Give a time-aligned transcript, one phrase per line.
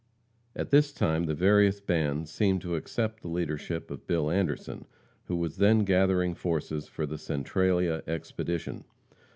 [0.55, 4.85] At this time the various bands seemed to accept the leadership of Bill Anderson,
[5.25, 8.83] who was then gathering forces for the Centralia expedition.